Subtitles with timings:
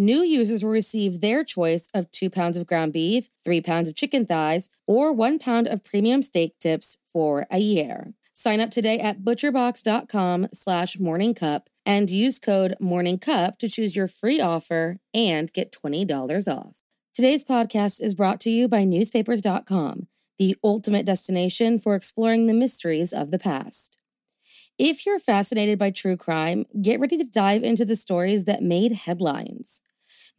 [0.00, 3.96] New users will receive their choice of two pounds of ground beef, three pounds of
[3.96, 8.14] chicken thighs, or one pound of premium steak tips for a year.
[8.32, 14.40] Sign up today at butcherbox.com slash morningcup and use code morningcup to choose your free
[14.40, 16.76] offer and get $20 off.
[17.12, 20.06] Today's podcast is brought to you by newspapers.com,
[20.38, 23.98] the ultimate destination for exploring the mysteries of the past.
[24.78, 28.92] If you're fascinated by true crime, get ready to dive into the stories that made
[28.92, 29.82] headlines.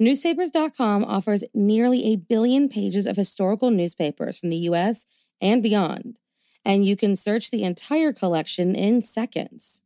[0.02, 5.06] Newspapers.com offers nearly a billion pages of historical newspapers from the US
[5.42, 6.20] and beyond,
[6.64, 9.82] and you can search the entire collection in seconds.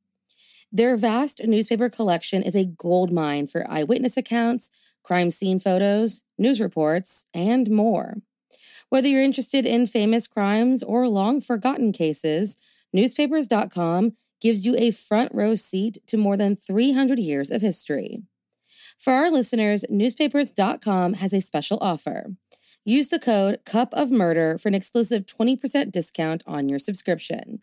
[0.72, 4.70] Their vast newspaper collection is a gold mine for eyewitness accounts,
[5.02, 8.18] crime scene photos, news reports, and more.
[8.90, 12.60] Whether you're interested in famous crimes or long forgotten cases,
[12.94, 18.22] newspapers.com gives you a front row seat to more than 300 years of history.
[19.04, 22.38] For our listeners, newspapers.com has a special offer.
[22.86, 27.60] Use the code Cup of Murder for an exclusive 20% discount on your subscription.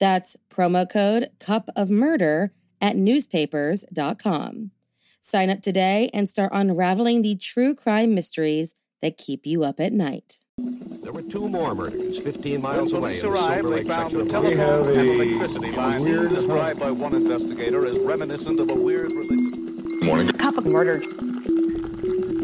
[0.00, 4.72] That's promo code Cup of Murder at newspapers.com.
[5.20, 9.92] Sign up today and start unraveling the true crime mysteries that keep you up at
[9.92, 10.38] night.
[10.58, 13.20] There were two more murders 15 miles when away.
[13.20, 18.58] police arrived, they found the telephones and electricity lines described by one investigator as reminiscent
[18.58, 19.49] of a weird religion.
[20.02, 20.28] Morning.
[20.32, 21.02] Cup of murder.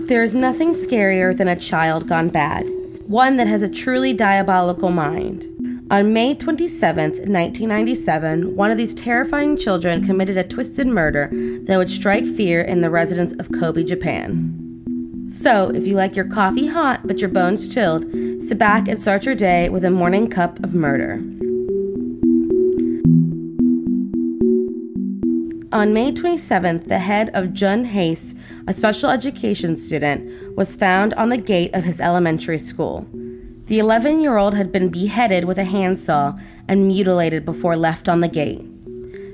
[0.07, 2.69] There's nothing scarier than a child gone bad,
[3.07, 5.47] one that has a truly diabolical mind.
[5.91, 11.31] On May 27, 1997, one of these terrifying children committed a twisted murder
[11.63, 14.63] that would strike fear in the residents of Kobe, Japan.
[15.29, 18.05] So, if you like your coffee hot but your bones chilled,
[18.43, 21.23] sit back and start your day with a morning cup of murder.
[25.77, 28.35] On May 27th, the head of Jun Hayes,
[28.67, 33.07] a special education student, was found on the gate of his elementary school.
[33.67, 36.35] The 11 year old had been beheaded with a handsaw
[36.67, 38.65] and mutilated before left on the gate.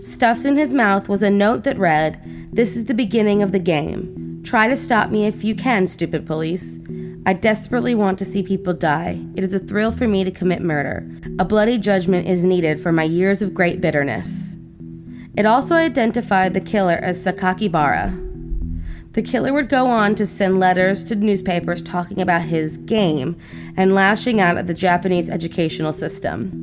[0.02, 2.20] Stuffed in his mouth was a note that read,
[2.52, 4.42] This is the beginning of the game.
[4.42, 6.80] Try to stop me if you can, stupid police.
[7.24, 9.24] I desperately want to see people die.
[9.36, 11.08] It is a thrill for me to commit murder.
[11.38, 14.56] A bloody judgment is needed for my years of great bitterness.
[15.34, 18.30] It also identified the killer as Sakakibara.
[19.12, 23.36] The killer would go on to send letters to newspapers talking about his game
[23.76, 26.58] and lashing out at the Japanese educational system.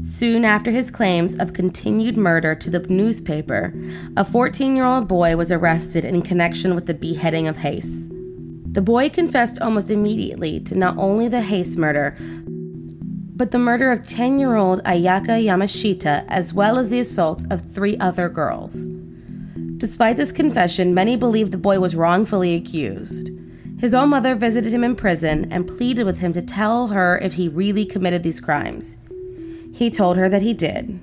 [0.00, 3.74] Soon after his claims of continued murder to the newspaper,
[4.16, 8.08] a 14 year old boy was arrested in connection with the beheading of Hayes.
[8.72, 12.16] The boy confessed almost immediately to not only the Hayes murder,
[13.40, 17.72] but the murder of 10 year old Ayaka Yamashita, as well as the assault of
[17.72, 18.84] three other girls.
[19.78, 23.30] Despite this confession, many believe the boy was wrongfully accused.
[23.78, 27.32] His own mother visited him in prison and pleaded with him to tell her if
[27.32, 28.98] he really committed these crimes.
[29.72, 31.00] He told her that he did.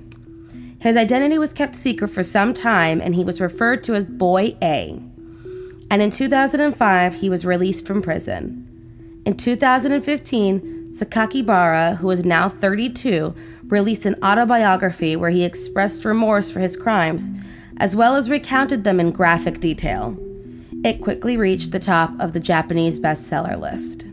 [0.78, 4.56] His identity was kept secret for some time and he was referred to as Boy
[4.62, 4.90] A.
[5.90, 8.64] And in 2005, he was released from prison.
[9.26, 13.34] In 2015, Sakakibara, who is now 32,
[13.66, 17.30] released an autobiography where he expressed remorse for his crimes,
[17.76, 20.18] as well as recounted them in graphic detail.
[20.84, 24.06] It quickly reached the top of the Japanese bestseller list.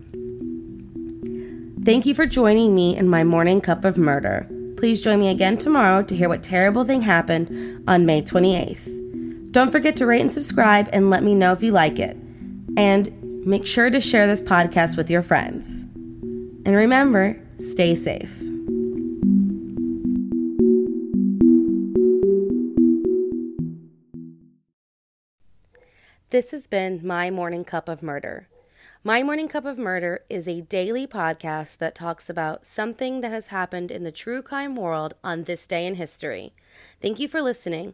[1.86, 4.48] Thank you for joining me in my morning cup of murder.
[4.76, 9.52] Please join me again tomorrow to hear what terrible thing happened on May 28th.
[9.52, 12.18] Don't forget to rate and subscribe and let me know if you like it.
[12.76, 15.85] And make sure to share this podcast with your friends.
[16.66, 18.42] And remember, stay safe.
[26.32, 28.48] This has been my morning cup of murder.
[29.04, 33.48] My Morning Cup of Murder is a daily podcast that talks about something that has
[33.48, 36.54] happened in the true crime world on this day in history.
[37.00, 37.94] Thank you for listening.